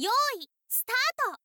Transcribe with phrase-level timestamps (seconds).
[0.00, 0.96] よーいスター
[1.34, 1.40] ト。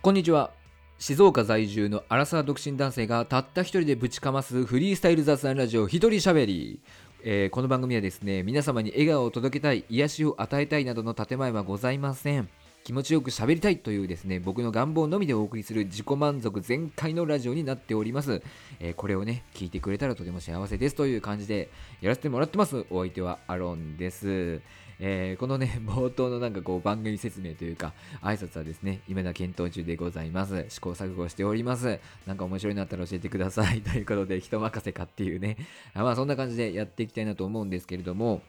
[0.00, 0.52] こんにちは。
[1.00, 6.80] 静岡在住のアラサー独身男性がたった一人でぶちかますフリースタイル雑談ラジオ一人しゃべり、
[7.24, 12.48] えーこの番組はですね皆様に笑顔を届けたい癒しを与えたいなどの建前はございません。
[12.84, 18.42] 気持ちよく喋りたいというですね僕の願望のみでお送りする自己満足全開のラジオになっております、
[18.80, 24.60] えーこれをね聞いてくれたらとても幸せですという感じでやらせてもらってますお相手はアロンです
[25.02, 30.66] えーこのね、 冒頭のなんかこう番組説明というか、挨拶はですね、今だ検討中でございます。
[30.68, 31.98] 試行錯誤しております。
[32.26, 33.80] なんか面白いのあったら教えてください。
[33.82, 35.56] ということで、人任せかっていうね、
[35.94, 38.42] あまあそんな感じでやっていきたいなと思うんですけれども、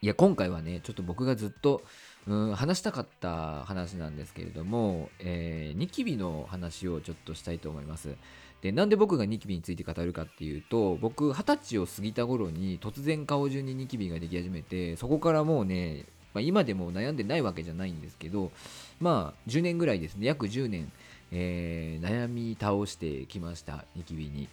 [0.00, 1.82] いや、今回はね、ちょっと僕がずっと、
[2.28, 8.16] うん、話したかった話なんですけれども、えーニキビの話をちょっとしたいと思います。
[8.60, 18.50] でなんで僕がニキビについて語るかっていうと僕二十歳を過ぎた頃に突然顔中にニキビができ始めてそこからもうね、まあ、今でも悩んでないわけじゃないんですけど
[18.98, 20.90] まあ10年ぐらいですね約10年、
[21.30, 24.48] えー悩み倒してきましたニキビに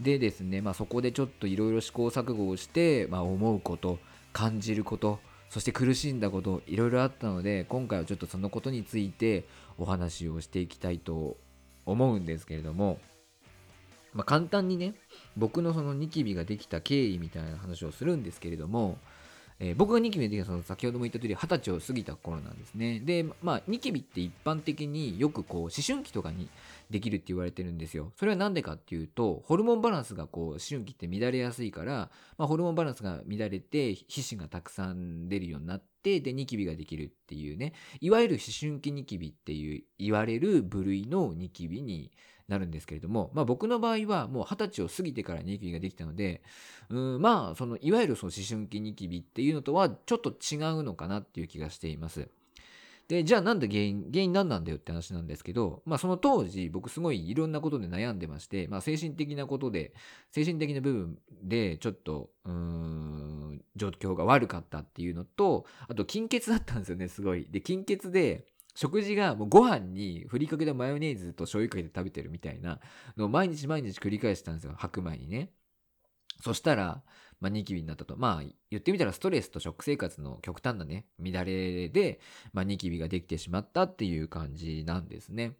[0.00, 4.00] でですね、まあ、そこでちょっといろいろ試行錯誤をして、まあ、思うこと
[4.32, 9.44] 感じることそして苦しんだこといろいろあったので今回はちょっとそのことについて
[9.78, 11.36] お話をしていきたいと
[11.86, 12.98] 思うんですけれども、
[14.12, 14.94] まあ、簡単にね
[15.36, 18.98] 僕のそのニキビができた経緯みたいな話をするんですけれども、
[19.60, 23.00] えー僕がニキビができたその先ほども言った通り二十歳を過ぎた頃なんですね。
[23.00, 26.48] でまあニキビって一般的によくこう思春期とかに
[26.90, 28.12] できるって言われてるんですよ。
[28.16, 37.72] それは何でかっていうとホルモンバランスがこう思春期って乱れやすいから、まあ、ホルモンバランスが乱れて皮脂がたくさん出るようになってでニキビができるっていうね。
[38.00, 42.12] いわゆる思春期ニキビっていう言われる部類のニキビに
[42.48, 46.42] なるんですけれども、まあ、僕の場合はもう二十歳を過ぎてからニキビができたので
[46.88, 52.28] うんまあそのいわゆるその思春期ニキビっていうのとはちょっと違うのかなっていう気がしています。
[53.08, 59.94] でじゃあなんで原因原因何なんだよって話なんですけど、まあ、その当時僕すごいいろんなことで悩んでまして、まあ、精神的なことで
[60.30, 67.46] 精神的な部分でちょっとうーん状況が悪かったっていうのとあと貧血だったんですよねすごい。
[67.50, 68.44] で貧血で
[68.78, 72.78] 食事がもうご飯にふりかけたマヨネーズと醤油かけて食べてるみたいな
[73.16, 75.50] のを毎日毎日繰り返してたんですよ白米にね。
[76.40, 77.02] そしたら、
[77.40, 78.16] まあ、ニキビになったと。
[78.16, 82.20] まあ、言ってみたらストレスと食生活の極端なね、乱れで、
[82.52, 85.56] まあ、ニキビができてしまったっていう感じなんですね。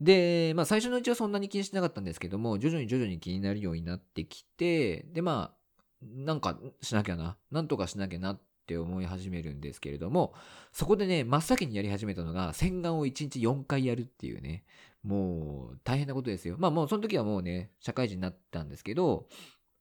[0.00, 5.60] で、まあ、最初のうちはそんなに気にしてなかったんですけども、徐々に徐々に気になるようになってきて、で、まあ、
[6.02, 8.40] なんかしなきゃな、なんとかしなきゃなっ
[8.70, 10.32] って思い始めるんですけれども、
[10.72, 14.64] そこでね、真っ先にやり始めたのが、洗顔を1日4回やるっていうね、
[15.02, 16.54] もう大変なことですよ。
[16.58, 19.26] まあもうその時はもうね、社会人になったんですけど、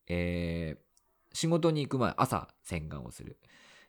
[0.07, 0.89] えー
[1.31, 3.37] 仕事に行く前、朝洗顔をする。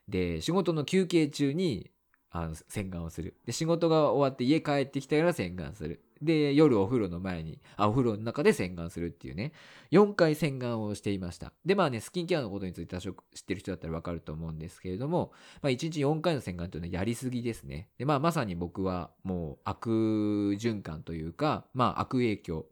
[0.07, 1.89] で、仕事の休憩中に
[2.29, 3.35] あの洗顔をする。
[3.45, 6.03] で、仕事が終わって家帰ってきたら洗顔する。
[6.21, 9.53] で、夜お風呂の前に、あ、お風呂の中で洗顔するっていうね、
[9.91, 11.51] 4回洗顔をしていました。
[11.65, 17.89] で、まあね、スキンケアのことについて多少知ってる人だったらわかると思うんですけれども、まあ、1日4回の洗顔というのはやりすぎですね。
[17.97, 19.89] で、まあ、まさに僕はもう悪
[20.59, 22.65] 循環というか、まあ、悪影響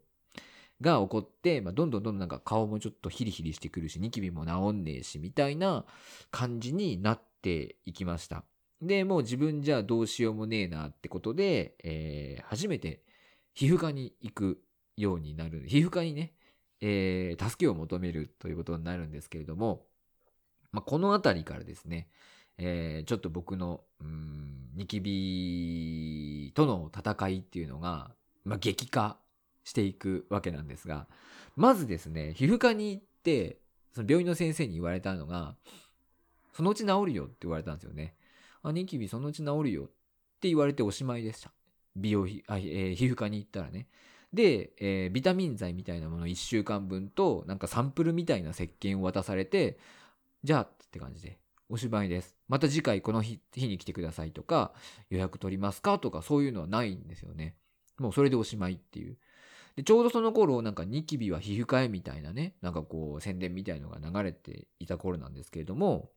[0.80, 5.84] が起こって、まあ、どんどんどんどんなんか顔もちょっとヒリヒリしてくるし、ニキビも治んねえし、みたいな
[6.30, 8.44] 感じになっていきました。
[8.80, 13.02] で、もう自分じゃどうしようもねえなってことで、えー初めて
[13.60, 14.62] 皮膚科に行く
[14.96, 15.64] ようになる。
[15.66, 16.32] 皮膚科にね、
[16.80, 19.84] えー助けを求めるということになるんですけれども、
[20.72, 22.08] まあ、このあたりからですね、
[22.56, 28.12] えーちょっと僕の、うん、ニキビとの戦いっていうのが、
[28.46, 29.18] まあ、激化
[29.64, 31.06] していくわけなんですが、
[31.54, 33.58] まずですね、皮膚科に行って、
[33.92, 35.54] その病院の先生に言われたのが、
[36.54, 38.14] そのうち治るよって言われたんですよね。
[38.62, 39.86] あ、ニキビそのうち治るよっ
[40.40, 41.52] て言われておしまいでした。
[41.96, 43.88] 美容皮、えー皮膚科に行ったらね。
[44.32, 49.78] で、えービタミン剤みたいなもの1週間分と、なんかサンプルみたいな石鹸を渡されて、
[50.44, 51.38] じゃあって感じで、
[51.68, 52.36] おしまいです。
[52.48, 54.72] また次回この日に来てくださいとか、
[55.08, 57.54] 予約取りますかとか、そういうのはないんですよね。
[57.98, 59.18] もうそれでおしまいっていう。
[59.76, 66.10] でちょうどその頃、なんかニキビは皮膚科へみたいなね、なんかこう宣伝みたいのが流れていた頃なんですけれども、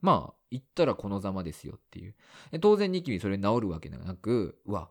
[0.00, 2.14] まあ、行ったらこのざまですよっていう。
[2.60, 4.90] 当然ニキビそれ治るわけではなく、うわ、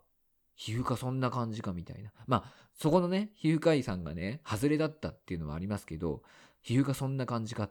[0.56, 2.12] 皮膚科そんな感じかみたいな。
[2.28, 6.24] まあ、そこのね、皮膚科医さんがね、外れだったっていうのはありますけど、
[6.62, 7.69] 皮膚科そんな感じか。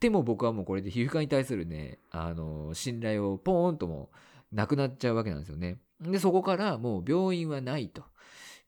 [0.00, 4.10] でも僕はもうこれで皮膚科に対するね、あの、信頼をポーンとも
[4.52, 5.78] なくなっちゃうわけなんですよね。
[6.00, 8.04] で、そこからもう病院はないと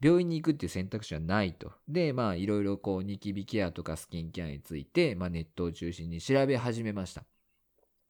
[0.00, 1.72] 病院に行くっていう選択肢はないと。
[1.88, 7.24] で、まあ、いろいろこう、ニキビケアとかスキンケアについて、まあ、ネットを中心に調べ始めました。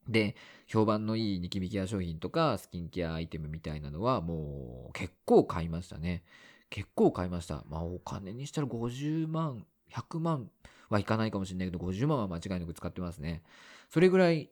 [0.09, 6.25] で、評判のいいニキビケア商品とかスキンケアアイテムみたいなのはもう結構買いましたね。
[6.71, 7.65] 結構買いました。
[7.69, 10.51] まあお金にしたら50万、100万
[10.91, 13.43] はいかないかもしれないけど50万は間違いなく使ってますね。
[13.91, 14.51] それぐらい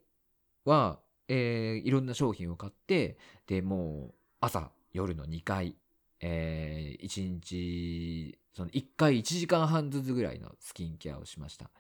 [0.65, 5.77] は、えーいろんな商品を買って、で、もう朝、夜の2回、
[6.21, 11.71] えー、1日、その1回1時間半ずつぐらいのスキンケアをしました。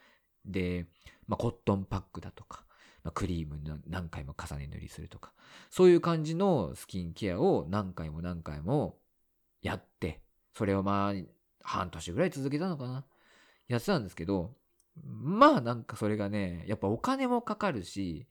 [0.44, 0.86] で、
[1.26, 2.65] まあ、コットンパックだとか、
[3.06, 5.32] まあ、クリーム何回も重ね塗りするとか、
[5.70, 8.98] そういう感じのスキンケアを何回も何回も
[9.62, 10.20] やって、
[10.56, 11.14] それをまあ、
[11.62, 13.04] 半年ぐらい続けたのかな。
[13.68, 14.56] やってたんですけど、
[15.04, 18.26] まあなんかそれがね、やっぱお金もかかるし、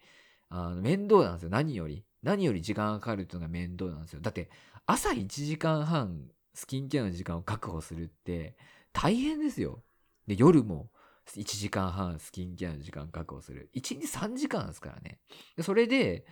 [0.50, 1.50] あの面倒なんですよ。
[1.50, 2.04] 何より。
[2.22, 4.19] 何より時間がかかるっていうのが面倒なんですよ。
[4.19, 4.50] だって、
[4.86, 8.57] 朝1時間半スキンケアの時間を確保するって
[8.92, 9.83] 大変ですよ。
[10.27, 10.89] で、夜も
[11.33, 13.69] 1時間半スキンケアの時間確保する。
[13.75, 15.19] 1日3時間ですからね。
[15.62, 16.25] それで、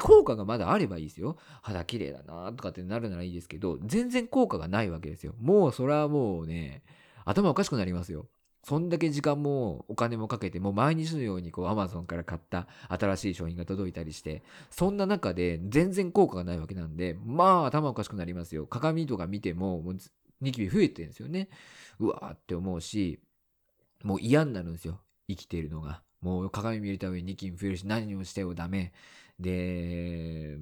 [0.00, 1.36] 効果がまだあればいいですよ。
[1.62, 5.34] 肌綺麗だなとかってなるならいいですけど、全然効果がないわけですよ。
[5.40, 6.82] もうそれはもうね、
[7.24, 8.26] 頭おかしくなりますよ。
[8.64, 18.66] そんだけ時間もお金もかけて、もう毎日のようにこう Amazon から買った新しい商品が届いたりして、そんな中で全然効果がないわけなんで、まあ頭おかしくなりますよ。
[18.66, 19.96] 鏡とか見ても、もう
[20.40, 21.48] ニキビ増えてるんですよね。
[22.00, 23.20] うわーって思うし、
[24.02, 25.00] もう嫌になるんですよ。
[25.28, 26.02] 生きているのが。
[26.20, 28.92] もう鏡見るたびにニキビ増えるし、何をしてもダメ。
[29.38, 30.56] で、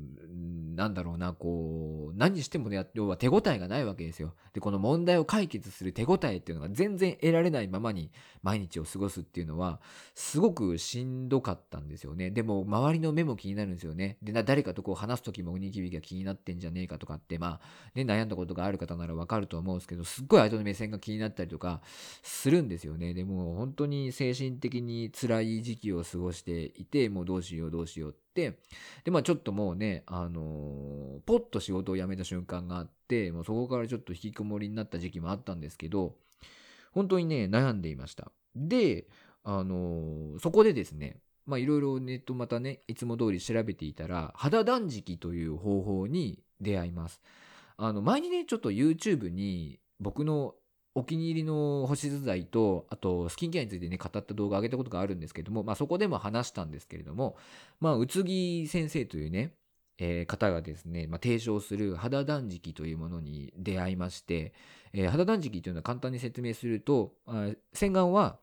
[0.75, 4.35] なんだろうな、こう、何してもね、要は手応えがないわけですよ。
[4.53, 8.11] で、この問題を解決する手応えっていうのが全然得られないままに
[8.43, 9.81] 毎日を過ごすっていうのは、
[10.15, 12.31] すごくしんどかったんですよね。
[12.31, 14.19] でも、周りの目も気になるんですよね。
[14.23, 17.61] で、な誰かとこう話すときもニキビが気になってんじゃねえかとかって、まあ、
[17.95, 21.83] ね、悩んだことがある方ならわかると思うんですけど、すっごい相手の目線が気になったりとか
[22.23, 23.15] するんですよね。
[23.15, 28.59] でも、本当に精神的に辛い時期を過ごしていて、もうどうしようどうしようって、で、
[29.11, 36.17] まあちょっともうね、あのーポッと仕事を辞めた瞬間があって、もうそこからちょっと引きこもりになった時期もあったんですけど、
[36.93, 38.31] 本当にね、悩んでいました。
[38.55, 39.07] で、
[39.45, 41.17] あのーそこでですね、
[41.47, 47.21] まあいろいろネットまたね、いつも通り調べていたら、肌断食という方法に出会います。
[47.77, 50.55] あの、前にね、ちょっと YouTube に僕の
[50.95, 57.37] お気に入りの保湿剤と、あとスキンケアについてね、語った動画を上げたことがあるんですけども、まあそこでも話したんですけれども、
[57.81, 59.53] まあ宇津木先生というね、
[59.99, 64.53] えー方がですね、まあ、提唱する肌断食というものに出会いまして、
[64.93, 68.39] えー肌断食というのは簡単に説明すると、あ洗顔は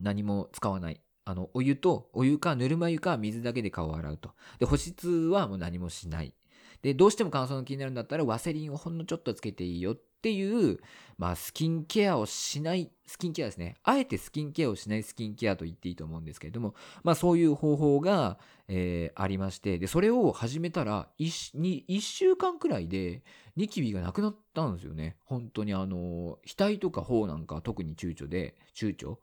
[0.00, 1.00] 何も使わない。
[1.24, 4.30] あの、お湯と、お湯かぬるま湯か水だけで顔を洗うと。
[4.60, 6.32] で、保湿はもう何もしない。
[6.82, 10.78] で、どうしても乾燥が気になるんだったら、ワセリンをほんのちょっとつけていいよっていう、
[11.18, 13.76] まあ、スキンケアをしない、スキンケアですね。
[13.82, 18.38] あえてスキンケアをしないスキンケアと言っていいと思うんですけれども、まあ、そういう方法が、
[18.68, 23.22] えーありまして、で、それを始めたら、1, 1週間くらいで、
[23.56, 25.16] ニキビがなくなったんですよね。
[25.24, 29.16] 本当にあの、額とか頬なんか特に躊躇で、躊躇？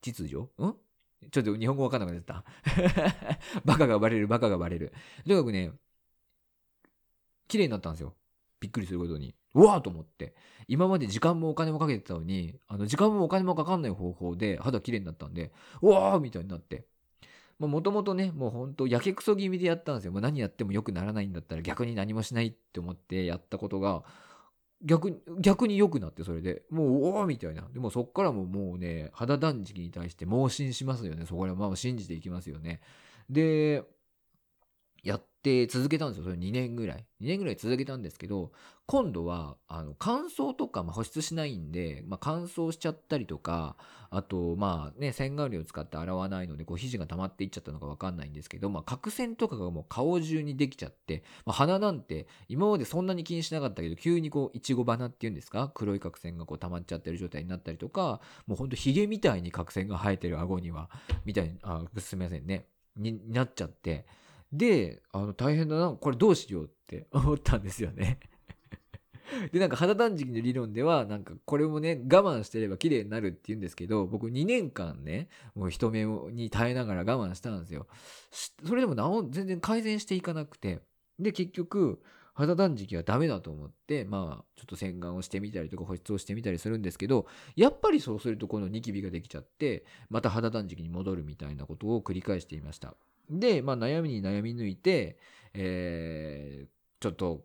[0.00, 0.38] 秩序？
[0.38, 0.76] ん？
[1.30, 3.40] ちょっと日本語わかんなくなっちゃった。
[3.64, 4.92] バカがバレる、バカがバレる。
[5.26, 5.72] とにかくね、
[7.48, 8.14] 綺麗になったんですよ。
[8.60, 9.34] びっくりすることに。
[9.54, 10.34] うわーと思って。
[10.68, 15.52] 今まで時間もお金もかけてたのに、あの時間もお金もかかんない方法で肌綺麗になったんで、
[15.82, 16.86] うわーみたいになって。
[17.58, 20.12] もともとね、もうほんとやけくそ気味でやったんですよ。
[20.12, 24.04] もう何やっても良くならないんだったら逆に何もしないって思ってやったことが、
[24.82, 26.64] 逆に、逆に良くなって、それで。
[26.70, 27.66] もう、おおみたいな。
[27.72, 31.24] でもそっからももうね、肌断食に対して盲信しますよね。
[31.24, 32.80] そこらまあ信じていきますよね。
[33.30, 33.84] で、
[35.02, 36.24] やって続けたんですよ。
[36.24, 37.04] それ2年ぐらい。
[37.20, 38.50] 2年ぐらい続けたんですけど、
[38.86, 43.76] 今度は、あの、乾燥とか、ま、保湿しないんで、まあ、乾燥しちゃったりとか、
[44.10, 55.70] あと、まあね、洗顔料を使って洗わないので、こう、皮脂が溜まっていっちゃったのかわかんないんですけど、まあ、角栓とかがもう顔中にできちゃって、まあ、鼻なんて、今までそんなに気にしなかったけど、急にこう、いちご花っていうんですか？
[55.74, 60.90] 黒い角栓がこう、溜まっちゃってる状態になったりとか、もうほんとヒゲみたいに角栓が生えてる顎には、
[61.24, 62.66] みたいに、あ、すみませんね。
[62.96, 64.06] になっちゃって、
[64.52, 68.20] で、あの、大変だな、これどうしようって 思ったんですよね。
[69.52, 77.86] で、なんか肌断食の理論では、なんかこれもね、我慢してれば綺麗になるって言うんですけど、僕2年間ね、もう人目に耐えながら我慢したんですよ。
[78.30, 80.80] それでもなお全然改善していかなくて、
[81.18, 82.00] で、結局、
[82.36, 87.26] 肌断食はダメだと思って、まあ、ちょっと洗顔をしてみたりとか保湿をしてみたりするんですけど、
[87.56, 92.94] やっぱりそうするとこのニキビができちゃって、また肌断食に戻るみたいなことを繰り返していました。
[93.30, 95.18] で、まあ、悩みに悩み抜いて、
[95.54, 97.44] えーちょっと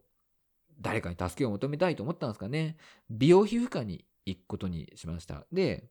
[0.79, 2.77] 誰かに助けを求めたいと思ったんですかね。
[3.09, 5.45] 美容皮膚科に行くことにしました。
[5.51, 5.85] で、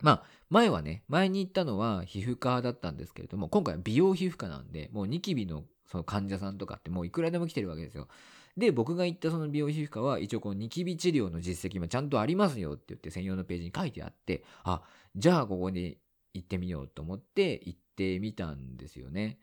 [0.00, 8.08] まあ、前はね、前に行ったのは皮膚科だったんですけれども、今回は美容皮膚科なんで、もうニキビのその患者さんとかってもういくらでも来てるわけですよ。
[8.56, 14.82] で、僕が行ったその美容皮膚科は一応このニキビ治療の実績もちゃんとありますよって言って専用のページに書いてあって、あ、
[15.14, 15.98] じゃあここに
[16.34, 19.38] 行ってみようと思って行ってみたんですよね。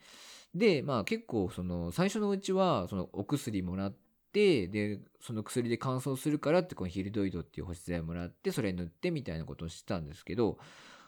[0.56, 3.96] で、まあ結構その最初のうちはそのお薬もらっ
[4.32, 10.58] て、で、その薬で乾燥するからってこのヒルドイドっていう保湿剤もらって、それ塗ってみたいなことをしてたんですけど、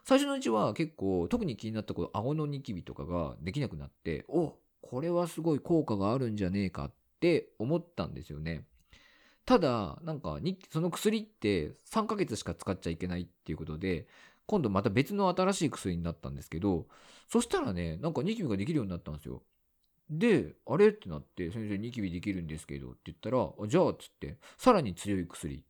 [0.04, 8.66] 最初のうちは結構特に気になったこの顎のニキビとかができなくなって、おこれはすごい効果があるんじゃねえかって思ったんですよね。
[9.46, 14.08] ただ、なんか、その薬って3ヶ月しか使っちゃいけないっていうことで、
[14.52, 16.86] 今度また別の新しい薬になったんですけど、
[17.30, 19.44] そしたらね、なんかニキビができるようになったんですよ。
[20.10, 20.90] で、あれ？
[20.90, 25.64] ってなって、先生ニキビできるんですけどって言ったら、じゃあつって、さらに強い薬。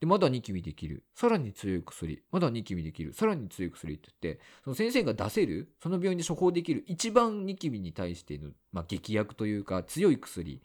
[0.00, 1.02] で、まだニキビできる。
[1.14, 2.22] さらに強い薬。
[2.30, 3.14] まだニキビできる。
[3.14, 10.60] さらに強い薬って言って、その先生が出せる、その病院で処方できる一番ニキビに対しての、まあ、劇薬というか強い薬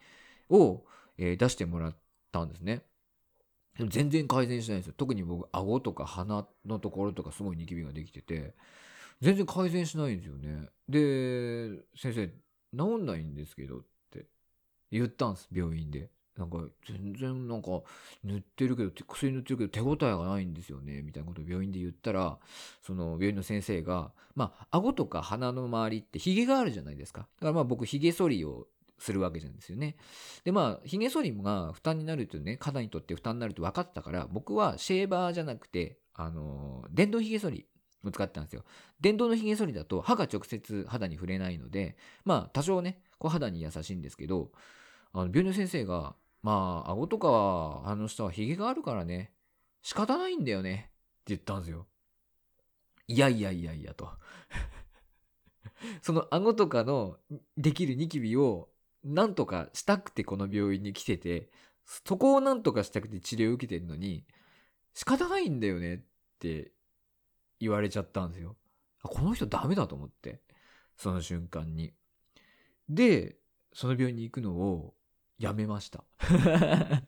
[0.49, 0.83] を、
[1.17, 1.95] えー、出してもらっ
[2.33, 2.81] たんですね。
[3.77, 4.93] でも全然改善しないですよ。
[4.97, 8.53] 特に僕、顎とか鼻のところとかすごいニキビができてて、
[9.21, 10.69] 全然改善しないんですよね。
[10.89, 12.27] で、先生、
[12.77, 14.25] 治んないんですけどって
[14.91, 16.09] 言ったんです、病院で。
[16.37, 17.81] なんか、全然なんか、
[18.23, 22.39] 塗ってるけど、薬塗ってるけど手応えがないんですよね、みたいなことを病院で言ったら、
[22.81, 27.21] その病院の先生が、まあ、顎とか鼻の周りってヒゲがあるじゃないですか。
[27.21, 28.67] だからまあ僕、ヒゲ剃りを
[29.01, 29.95] するわけないですよね。
[30.43, 37.65] で、まあ、髭剃りが負担になるとね、肩にとって負担になると分かったから、僕はシェーバーじゃなくて、あの、電動髭剃り
[38.03, 38.63] を使ってたんですよ。
[38.99, 44.51] 電動の髭剃りだと歯が直接肌に触れないので、まあ、多少ね、こう肌に優しいんですけど、
[45.13, 49.31] あの病院の先生が、まあ、顎とかは、あの下は髭があるからね、
[49.81, 51.87] 仕方ないんだよね、って言ったんですよ。
[53.07, 54.09] いやいやいやいやと。
[56.01, 57.17] その顎とかの
[57.57, 58.69] できるニキビを
[59.03, 61.49] なんとかしたくてこの病院に来てて、
[61.85, 64.25] そこをなんとかしたくて治療を受けてるのに、
[64.93, 65.99] 仕方ないんだよねっ
[66.39, 66.71] て
[67.59, 68.55] 言われちゃったんですよ。
[69.03, 70.41] この人ダメだと思って。
[70.97, 71.93] その瞬間に。
[72.87, 73.37] で、
[73.73, 74.93] その病院に行くのを
[75.39, 76.03] やめました。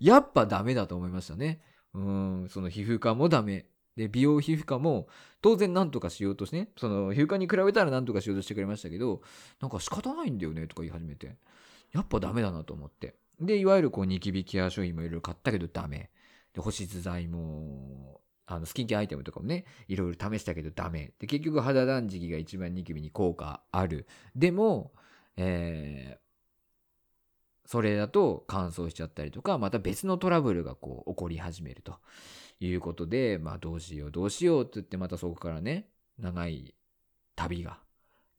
[0.00, 1.60] やっぱダメだと思いましたね。
[1.92, 3.66] うん、その皮膚科もダメ。
[3.96, 5.08] で、美容皮膚科も
[5.40, 9.22] 当然何とかしようとしてね、その皮膚科に比べたら何とかしようとしてくれましたけど、
[9.60, 11.36] なんか仕方ないんだよねとか言い始めて、
[11.92, 13.14] やっぱダメだなと思って。
[13.40, 16.10] で、いわゆるこうニキビケア商品もいろいろ買ったけどダメ。
[16.52, 21.12] で、保湿剤も、あの、スキンケアアイテムとかもね、いろいろ試したけどダメ。
[21.18, 24.06] で、結局肌断食が一番ニキビに効果ある。
[24.34, 24.92] でも、
[25.36, 26.26] えー、
[27.68, 31.98] それだと乾燥しちゃったりとか、また別のトラブルがこう起こり始めると。
[32.60, 36.74] いうことで、まあどうしようどうしようって言ってまたそこからね、長い
[37.34, 37.78] 旅が、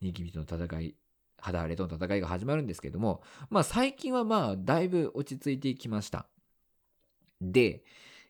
[0.02, 0.96] ニキビとの戦い、
[1.40, 6.28] 肌荒れとの戦いが始まるんですけども、まあ最近はまあだいぶ落ち着いてきました。
[7.42, 7.84] で、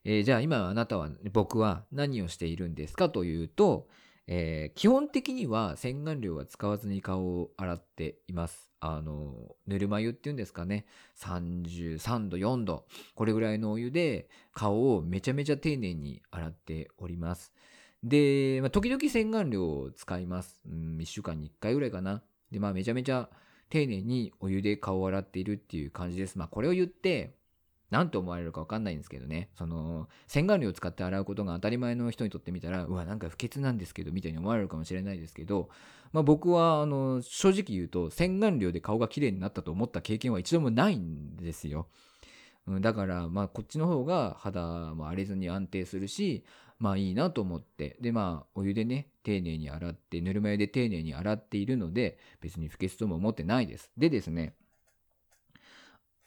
[0.03, 3.87] えー、じゃあ今あなたは、僕は何をしているんですかというと、
[4.27, 8.66] えー、基本的には洗顔料は使わずに顔を洗っています。
[8.79, 10.85] あの、ぬるま湯っていうんですかね。
[11.17, 12.85] 33度、4度。
[13.15, 17.53] これぐらいのお湯で顔をめちゃめちゃ丁寧に洗っております。
[18.03, 20.61] で、まあ、時々洗顔料を使います。
[20.67, 22.23] うん、1週間に1回ぐらいかな。
[22.51, 23.29] で、まあめちゃめちゃ
[23.69, 26.37] 丁寧にお湯で顔を洗っているっていう感じです。
[26.37, 27.35] まあこれを言って、
[27.89, 35.69] 何と思われるか分かんないんですけどね、その、洗顔料を使って洗うことが当たり前の人にとってみたら、うわ、なんか不潔なんですけど、みたいに思われるかもしれないですけど、
[36.11, 41.87] まあ僕は、あの、正直言うと、洗顔料で顔が綺麗になったと思った経験は一度もないんですよ。
[42.67, 44.61] うん、だから、まあこっちの方が肌
[44.93, 46.43] も荒れずに安定するし、
[46.79, 53.91] まあいいなと思って、でまあお湯でね、丁寧に洗って、ぬるま湯で丁寧に洗っているので、別に不潔とも思ってないです。
[53.97, 54.53] でですね、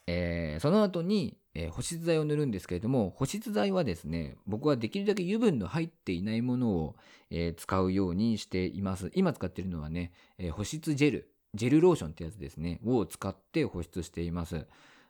[0.07, 6.97] えー、その後に、えー、保湿剤を塗るんですけれども、保湿剤はですね、僕はできるだけ油分の入っていないものを、
[7.31, 9.11] えー、使うようにしています。
[9.15, 14.67] 今使っているのはね、え保湿ジェル、ジェルローションってやつですね、を使って保湿しています。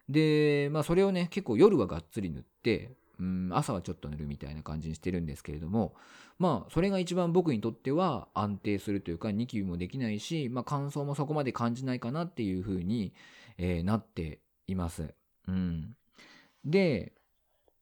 [0.09, 5.94] で、まあそれをね、結構夜はがっつり塗って、うん、朝はちょっと塗るみたいな感じにしてるんですけれども、
[6.38, 13.12] まあ、それが一番僕にとっては安定するというか、ニキビもできないし、まあ、乾燥もそこまで感じないかなっていう風に、
[13.59, 15.14] えー、なっています。
[15.47, 15.94] うん。
[16.64, 17.12] で、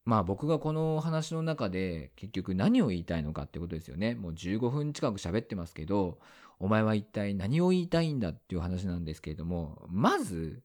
[0.05, 4.15] まあ僕がこの話の中で結局何を言いたいのかってことですよね。
[4.15, 6.19] もう15分近く喋ってますけど、
[6.59, 10.63] お前は一体何を言いたいんだっていう話なんですけれども、まず、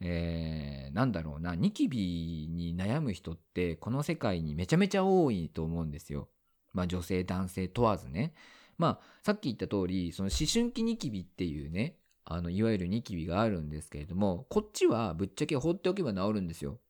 [0.00, 6.28] えーなんだろうな、ニキビに悩む人って、この世界にめちゃめちゃ多いと思うんですよ。
[6.72, 8.34] まあ女性、男性問わずね。
[8.78, 16.80] まあ、さっき言った通り、その思春期ニキビっていうね、あの、いわゆるニキビがあるんですけれども、こっちはぶっちゃけ放っておけば治るんですよ。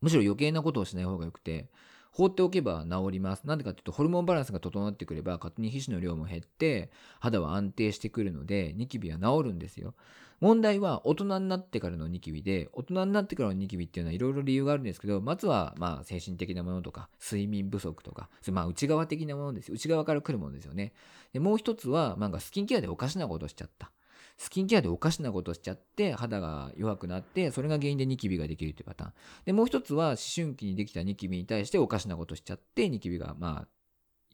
[0.00, 1.68] むしろ余計なことをしない方がよくて、
[2.12, 3.44] 放っておけば治ります。
[3.44, 6.90] なんでかっていうと、ホルモンバランスが整ってくれば、勝手に皮脂の量も減って、
[7.20, 9.94] 肌は安定してくるので、ニキビは治るんですよ。
[10.40, 19.70] 問題は大人になってからのニキビで、大人になってからのニキビっていうのはいろいろ理由があるんですけど、まずはまあ精神的なものとか、睡眠不足とか、まあ内側的なものです。
[19.70, 20.94] 内側から来るものですよね。
[21.32, 23.92] で、もう一つは、なんかスキンケアでおかしなことしちゃった。
[24.40, 29.12] スキンケアでおかしなことしちゃって、肌が弱くなって、それが原因でニキビができるというパターン。
[29.44, 33.68] で、もう一つは、思春期にできたニキビに対しておかしなことしちゃって、ニキビがまあ、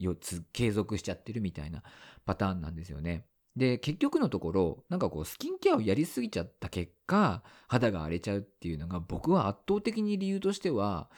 [0.00, 1.82] 4つ継続しちゃってるみたいな
[2.24, 3.26] パターンなんですよね。
[3.56, 11.10] で、結局のところ、なんかこう、スキンケアをやりすぎちゃった結果、肌が荒れちゃうっていうのが、僕は圧倒的に理由としては、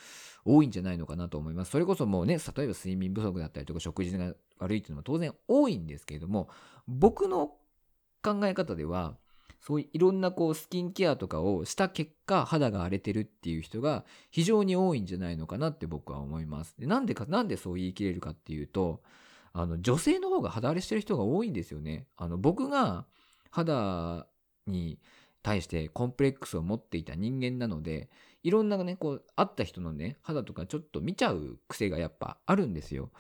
[0.46, 1.72] 多いんじゃないのかなと思います。
[1.72, 6.48] それこそもうね、例えば睡眠不足だったりとか、食事が悪いっていうのは当然多いんですけれども、
[6.86, 7.57] 僕の
[8.22, 9.16] 考え方では、
[9.60, 16.74] そういろんなこうスキンケアとかをした結果肌が荒れてるっていう人が非常に多いんじゃないのかなって僕は思います。
[16.78, 19.02] でなんでか、なんでそう言い切れるかっていうと、
[19.52, 22.06] あの女性の方が肌荒れしてる人が多いんですよね。
[22.16, 23.06] あの僕が
[23.50, 24.26] 肌
[24.66, 24.98] に
[25.42, 28.08] 対してコンプレックスを持っていた人間なので、
[28.42, 33.10] いろんなね、こう、会った人のね、肌とかちょっと見ちゃう癖がやっぱあるんですよ。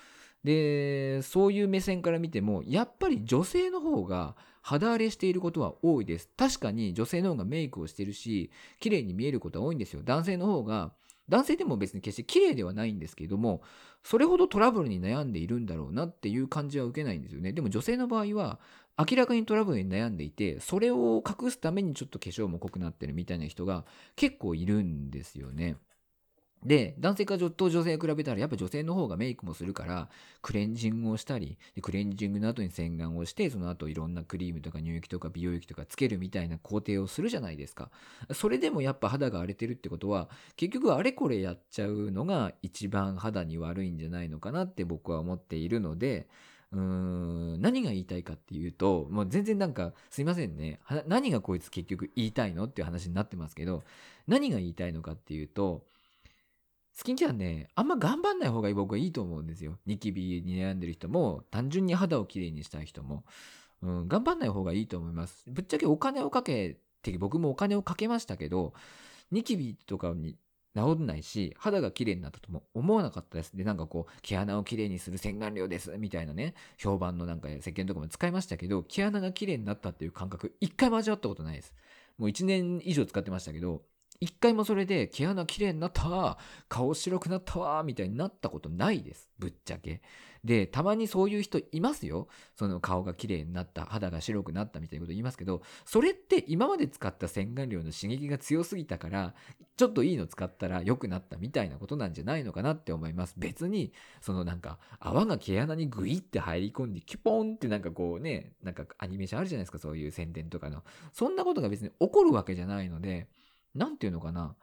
[0.44, 6.30] で、そういう目線から見ても、やっぱり女性の方が肌荒れしていることは多いです。
[6.36, 10.02] 確かに女性の方がメイクをしてるし、綺麗に見えることは多いんですよ。
[10.04, 10.92] 男性の方が、
[11.28, 13.62] 男性でも別に決して綺麗ではないんですけれども、
[14.02, 17.52] それほどトラブルに悩んでいるんだろうなっていう感じは受けないんですよね。
[17.52, 18.60] でも女性の場合は、
[18.98, 23.84] 明らかにトラブルに悩んでいて、それを隠すためにちょっと化粧も濃くなってるみたいな人が
[24.16, 25.76] 結構いるんですよね。
[26.64, 30.08] で、男性かと女性比べたら、やっぱ女性の方がメイクもするから、
[30.42, 37.90] クレンジングをしたり、クレンジングの後に洗顔をして、その後いろんなクリームとか乳液とか美容液とかつけるみたいな工程をするじゃないですか。
[38.32, 46.26] それでもやっぱ肌が荒れてるってことは、結局あれこれやっちゃうのが一番肌に悪いんじゃないのかなって僕は思っているので、
[46.72, 50.80] うーん何が言いたいかっていうと、もう全然なんかすいませんね。
[51.06, 53.84] 何がこいつ結局言いたいのっていう話になってますけど、
[54.26, 55.86] 何が言いたいのかっていうと、
[56.98, 59.78] スキンケアね、あんま頑張んない方が僕はいいと思うんですよ。
[59.86, 63.24] ニキビに悩んでる人も、単純に肌をきれいにしたい人も、
[63.82, 65.44] うん、頑張んない方がいいと思います。
[65.46, 68.74] ぶっちゃけお金をかけて、僕もお金をかけましたけど、
[69.30, 70.38] ニキビとかに
[70.74, 73.56] 治んないし、肌が綺麗になったとも思わなかったです。
[73.56, 81.72] で、なんかこう、毛穴を綺麗にする洗顔料です、みたいなね、評判のなんか石鹸とかも使いましたけど、毛穴が綺麗になったっていう感覚、一回も味わったことないです。
[82.18, 83.82] もう1年以上使ってましたけど、
[84.20, 89.30] 一回もそれで毛穴綺麗になったわ、顔白くなったわ、みたいになったことないです。
[89.38, 90.02] ぶっちゃけ。
[90.44, 92.26] で、たまにそういう人いますよ。
[92.56, 99.34] その顔が綺麗になった、肌が白くなったみたいなこと言いますけど、それって今まで使った洗顔料の刺激が強すぎたから、
[99.76, 103.34] ちょっといいの使ったら良くなったみたいなことなんじゃないのかなって思います。
[103.38, 110.82] 別に、そのなんか、泡が毛穴にグイって入り込んで、キュポンってなんかこうね、なんかアニメーションあるじゃないですか、そういう宣伝とかの。
[111.12, 113.28] そんなことが別に起こるわけじゃないので、
[113.74, 114.54] なんていうのかな？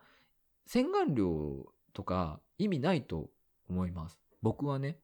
[0.65, 3.30] 洗顔料とか意味ないと
[3.70, 4.20] 思います。
[4.41, 4.98] 僕はね。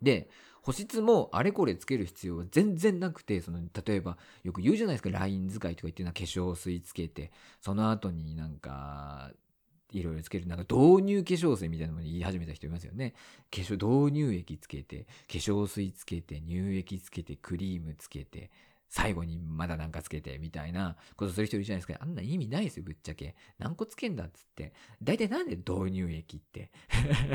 [0.00, 0.28] で、
[0.62, 9.32] 保湿もあれこれつける必要は全然なくて、その、例えば、よく言うじゃないですか、ライン使いとか言ってるのは化粧水つけて、その後になんか、
[9.92, 13.14] いろいろつける、なんか導入化粧水みたいなのも言い始めた人いますよね。
[13.50, 18.50] 化粧、導入液つけて、化粧水つけて、乳液つけて、クリームつけて、
[18.92, 21.98] 最後にまだなんかつけてみたいなことする人いるじゃないですか。
[21.98, 23.34] あんな意味ないですよ、ぶっちゃけ。
[23.58, 24.74] 何個つけんだっつって。
[25.02, 26.70] 大体なんで導入液って。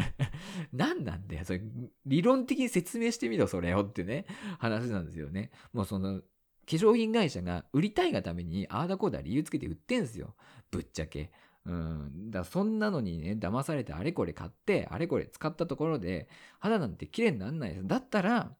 [0.71, 1.45] 何なんだよ。
[1.45, 1.61] それ、
[2.05, 4.27] 理論的に説明してみろ、それをってね、
[4.59, 5.49] 話なんですよね。
[5.73, 6.25] もうその、化
[6.67, 10.35] 粧品会社が売りたいがために、ああだこうだ理由つけて売ってんすよ。
[10.69, 11.31] ぶっちゃけ。
[11.65, 12.29] うん。
[12.29, 17.87] だそんなのにね、騙されてあれこれ買って、あれこれ使ったところで、肌なんて綺麗になんないです。
[17.87, 18.55] だったら、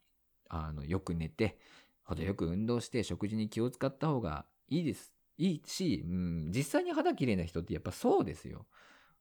[0.49, 1.59] あの、よく寝て、
[2.07, 5.13] 程よく運動して食事に気を使った方がいいです。
[5.37, 8.65] いいし、うん、実際に肌綺麗な人ってやっぱそうですよ。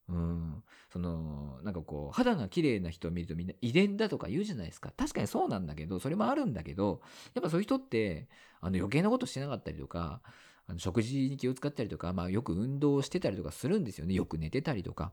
[0.09, 0.63] うん。
[0.93, 4.93] その、なんかこう、肌が綺麗な人を見るとみんな遺伝だとか言うじゃないですか。
[4.97, 7.01] 確かにそうなんだけど、それもあるんだけど、
[7.35, 8.29] やっぱそういう人って、
[8.61, 10.23] あの余計なことしてなかったりとか、
[10.69, 14.15] あの食事に気を使ったりとか、まあよく運動してたりとかするんですよね。
[14.15, 15.13] よく寝てたりとか。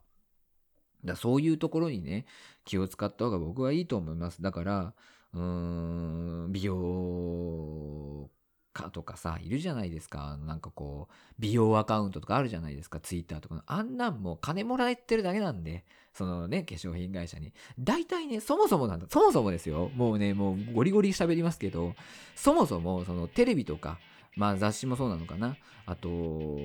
[1.04, 2.26] だそういうところにね、
[2.64, 4.42] 気を使った方が僕はいいと思います。
[4.42, 4.94] だから、
[5.34, 8.30] うん、美容
[8.74, 10.38] かとかさいるじゃないですか。
[10.46, 13.00] なんかこう美容アカウントとかあるじゃないですか。
[13.00, 13.64] ツイッターとかの。
[13.66, 15.86] あんなんもう金もらえてるだけなんで。
[16.14, 17.54] そのね化粧品会社に。
[17.80, 19.08] 大体ねそもそもなんだ。
[19.10, 19.90] そもそもですよ。
[19.96, 21.94] もうねもうゴリゴリ喋りますけど。
[22.36, 24.00] そもそもそのテレビとか
[24.36, 25.58] まあ雑誌もそうなのかな。
[25.86, 26.10] あと、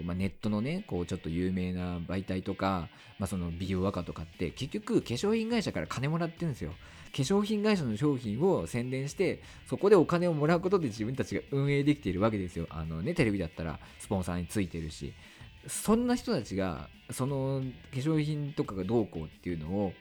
[0.05, 6.73] まあ、ネットのね、こうちょっと有名な媒体とか、まあその美容和歌とかって結局化粧品会社から金もらってるんですよ。
[7.11, 12.67] 化粧品会社の商品を宣伝して、そこでお金をもらうことで自分たちが運営できているわけですよ。
[12.71, 15.13] あのね、テレビだったらスポンサーについてるし。
[15.67, 19.93] そんな人たちが、その化粧品とかがどうこうっていうのを、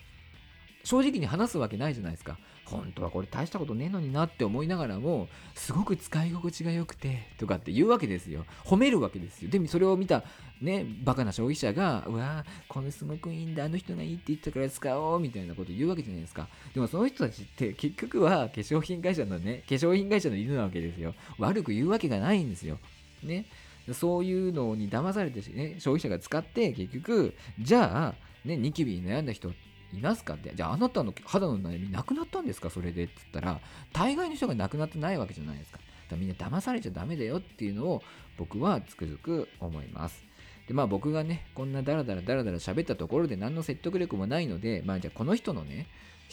[0.83, 2.39] 正直に話すわけないじゃないですか。
[2.69, 8.45] 本当はこれ大したことねえのになって思いながらも、すごく使い心地が良くて、とかって言うわけですよ。
[8.65, 9.49] 褒めるわけですよ。
[9.49, 10.23] でもそれを見た、
[10.61, 16.47] ね、バカな消費者が、うわこれすごくいいんだ、あの人がいいって言ったから使おう、みたいなこと言うわけじゃないですか。
[16.73, 21.13] でもその人たちって結局は化粧品会社のね、化粧品会社の犬なわけですよ。
[21.37, 22.79] 悪く言うわけがないんですよ。
[23.23, 23.45] ね。
[23.93, 29.51] そういうのに騙されて、ね、消費者が使って結局、じゃあ、ね、ニキビに悩んだ人
[29.93, 30.53] いますかって。
[30.55, 32.69] じゃああなたの肌の悩みなくなったんですか？
[32.69, 33.59] それでって言ったら、
[33.93, 35.77] 大概の人がなくなってないわけじゃないですか。
[35.77, 38.01] だからみんな騙されちゃダメだよっていうのを
[38.37, 40.23] 僕はつくづく思います。
[40.67, 45.87] で、まあ僕がね、こんなダラダラダラダラ喋ったところで何の説得力もないので、まあじゃあこの人のね、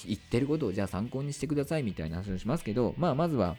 [0.05, 3.57] 言ってることをじゃあ参考にしてくださいみたいな話をしますけど、まあまずは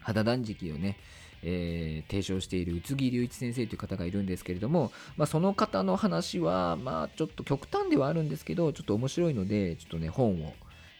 [0.00, 0.96] 肌断食をね、
[1.44, 10.54] えー、提唱している宇津木隆一先生という方がいるんですけれども、まあ、その方の話は、まあ、ちょっと極端ではあるんですけど、ちょっと面白いので、ちょっとね、本を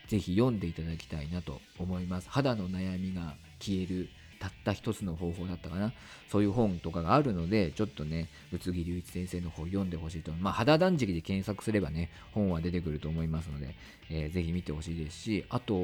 [0.07, 2.29] ぜひ読んでいただきたいなと思います。
[2.29, 4.09] 肌の悩みが消える
[4.45, 5.91] たった一つの方法だったかな。
[6.29, 10.31] そういう本とかがあるので、ちょっとね、宇津木隆一先生の方読んでほしいと。
[10.33, 13.75] まあ、肌断食で検索すればね、本は出てくると思いますので、
[14.09, 15.75] えー、ぜひ見てほしいですし、あと、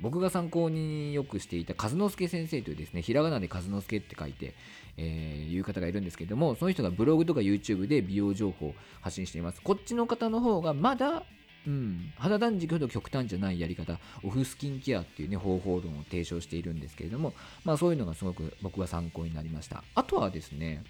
[0.00, 4.54] 僕が参考によくしていた和之助先生というですね、ひらがなで和之助って書いて、
[4.96, 9.60] えー、いう方がいるんですけども、その人がブログとか YouTube で美容情報を発信しています。
[9.62, 11.24] こっちの方の方がまだ
[11.66, 19.84] うん、肌断食ほど極端じゃないやり方、オフスキンケアっていうね、方法論を提唱しているんですけれども、まあそういうのがすごく僕は参考になりました。
[19.94, 20.82] あとはですね、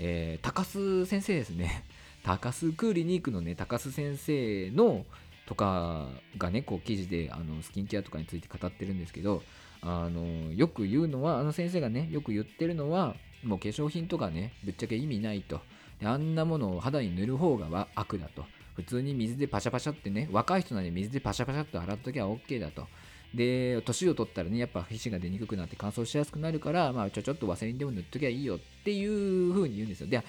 [0.00, 1.84] えー、高須先生ですね。
[2.24, 5.04] 高須クーリニックのね、高須先生の
[5.46, 9.42] とかがね、こう記事であのスキンケアとかについて語ってるんですけど、
[9.82, 15.60] あのよく言うのは、あの先生がね、よく言ってるのは、もう化粧品とかね、ぶっちゃけ意味ないと。
[16.02, 18.44] あんなものを肌に塗る方が悪だと。
[18.74, 22.86] 普通に水でパシャパシャってね、若い人なのに水でパシャパシャっと洗っときゃ OK だと。
[23.34, 30.06] で、年を取ったらね、やっぱ皮脂が出にくくなって乾燥しやすくなるから、まあ、ちょちょっとワセリンでも塗っときゃいいよっていう風に言うんですよ。
[30.06, 30.22] で、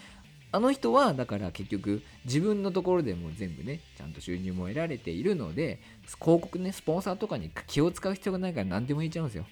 [0.51, 5.81] あの人は、だから結局、自分のところでも全部ね、ちゃんと収入も得られているので、
[6.19, 9.45] 広告ね、スポンサーとかに気を使う必要がないから何でも言っちゃうんですよ。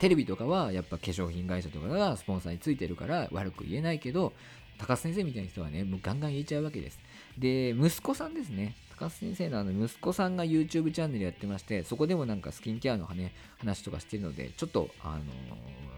[0.00, 4.32] テレビとかはやっぱ化粧品会社とかがスポンサーについてるから悪く言えないけど、
[4.76, 6.98] 高須先生みたいな人はね、もうガンガン言えちゃうわけです。
[7.38, 8.76] で、息子さんですね。
[8.96, 15.24] 高須先生のあの息子さんが YouTube チャンネルやってまして、そこでもなんかスキンケアの、ね、話とかしてるので、ちょっと、あのー、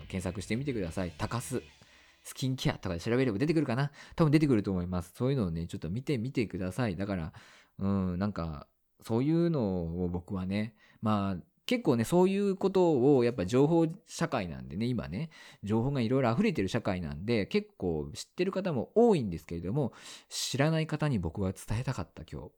[0.09, 1.13] 検索してみてください。
[1.19, 1.63] 高須。
[2.23, 3.93] スキンケアとかで調べれば出てくるかな？
[4.17, 5.13] 多分出てくると思います。
[5.15, 6.97] そういうのをね、ちょっと見てみてください。
[6.97, 7.33] だから、
[7.79, 8.67] うん、なんか、
[9.03, 15.31] そういうのを僕はね、まあ、結構ね、そういうことを、やっぱ情報社会なんでね、今ね、
[15.65, 19.93] 情報がいろいろ溢れてる社会なんで、結構知ってる方も多いんですけれども、
[20.29, 22.51] 知らない方に僕は伝えたかった今日。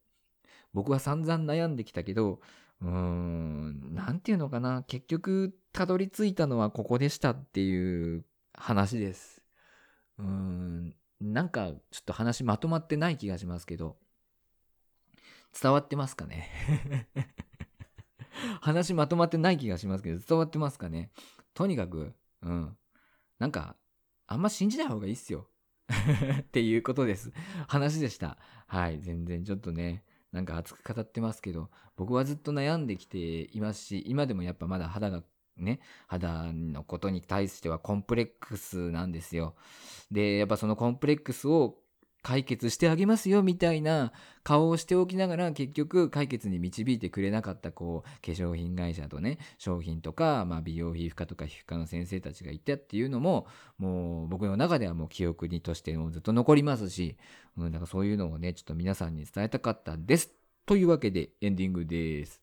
[0.74, 2.40] 僕は散々悩んできたけど、
[2.82, 9.42] うーん、なんていうのかな、結局、たどり着いたのはここでしたっていう話です。
[10.18, 13.96] うーん、なんか、ちょっと話まとまってない気がしますけど、
[15.60, 17.08] 伝わってますかね？
[18.60, 21.10] 話まとまってない気がしますけど、伝わってますかね？
[21.54, 22.76] とにかく、うん。
[23.38, 23.76] なんか、
[24.26, 25.48] あんま信じない方がいいっすよ。
[26.40, 27.32] っていうことです。
[27.66, 28.38] 話でした。
[28.66, 29.00] はい。
[29.00, 33.18] 全然ちょっとね、なんか熱く語ってますけど、僕はずっと悩んできて
[33.56, 35.22] いますし、今でもやっぱまだ肌が
[35.56, 39.56] ね、肌のことに対してはコンプレックスなんですよ。
[40.10, 41.78] で、やっぱそのコンプレックスを
[42.22, 53.46] 解決してあげますよみたいな顔をしておきながら結局解決に導いてくれなかったこう化粧品会社とね商品とか、まあ、美容皮膚科とか皮膚科の先生たちがいたっていうのも
[53.78, 57.16] もう僕の中ではもう記憶にとしてもずっと残りますし、
[57.56, 60.32] うん、だかそういうのをねちょっと皆さんに伝えたかったです
[60.66, 62.42] というわけでエンディングです。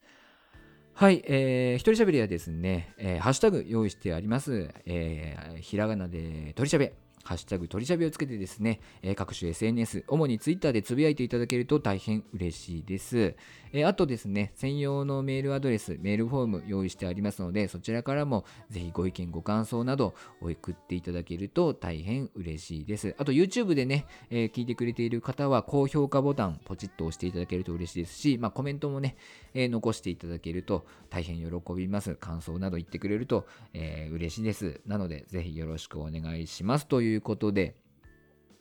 [0.93, 4.69] はい、えー、一人喋りはですね、えー、ハッシュタグ用意してあります。
[4.85, 7.04] えー、ひらがなで鳥喋。
[7.25, 13.35] ハッシュタグ鳥しゃべをつけてですね、えー各種 SNS、主に Twitter でつぶやいていただけると大変嬉しいです。
[13.73, 23.15] えーあとですね、専用のメールアドレス、メールフォーム用意してありますので、そちらからもぜひご意見、ご感想などを送っていただけると大変嬉しいです。
[23.17, 29.17] あと YouTube でね、えー聞いてくれている方は高評価ボタンポチッと押していただけると嬉しいですし、まあ、コメントもね、
[29.53, 32.15] えー残していただけると大変喜びます。
[32.15, 34.79] 感想など言ってくれると、えー嬉しいです。
[34.85, 36.87] なので、ぜひよろしくお願いします。
[36.87, 37.75] といういうことで、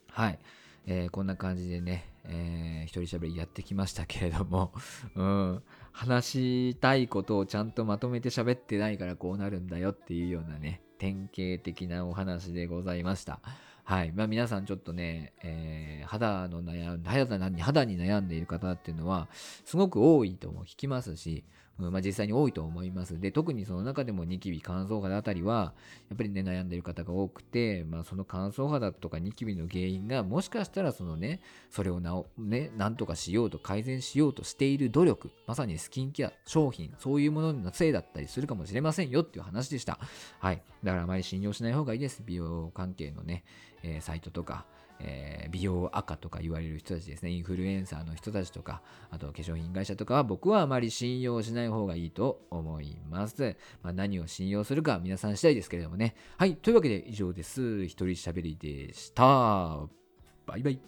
[0.09, 0.39] はい。
[0.87, 4.71] えーこんな感じでね、えー一人喋りやってきましたけれども、
[5.15, 13.39] うん、話したいことをちゃんとまとめて喋ってないからこうなるんだよっていうようなね、典型的なお話でございました。
[13.83, 14.11] はい。
[14.13, 21.43] まあ皆さんちょっとね、えー肌の悩ん肌に悩んでいる方っていうのは、すごく多いとも聞きますし、
[21.77, 23.19] うんまあ、実際に多いと思います。
[23.19, 25.73] で、特にその中でもニキビ乾燥肌あたりは、
[26.09, 39.99] やっぱりね、悩んでいる方が多くて、まあ、その乾燥肌とかニキビの原因が、もしかしたらそのね、それをなお、ね、なんとかしようと改善しようとしている努力、まさにスキンケア、商品、そういうもののせいだったりするかもしれませんよっていう話でした。
[40.39, 40.61] はい。
[40.83, 42.23] だからあまり信用しない方がいいです。
[42.25, 43.43] 美容関係のね、
[43.83, 44.65] えーサイトとか、
[44.99, 53.55] えー美容赤とか言われる人たちですね、インフルエンサーの人たちとか、あと化粧品会社とかは僕はあまり信用しない方がいいと思います。
[53.81, 56.15] まあ、何を信用するか皆さん次第ですけれどもね。
[56.37, 57.85] はい、というわけで以上です。
[57.85, 59.79] 一人喋りでした。
[60.45, 60.79] バイバイ。